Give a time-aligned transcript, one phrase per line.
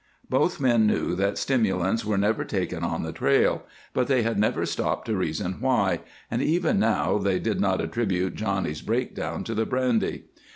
[0.31, 4.65] Both men knew that stimulants are never taken on the trail, but they had never
[4.65, 5.99] stopped to reason why,
[6.31, 10.23] and even now they did not attribute Johnny's breakdown to the brandy.